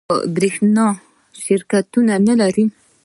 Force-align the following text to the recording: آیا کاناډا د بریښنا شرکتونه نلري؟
آیا 0.03 0.07
کاناډا 0.11 0.29
د 0.31 0.31
بریښنا 0.35 0.85
شرکتونه 1.43 2.13
نلري؟ 2.27 2.65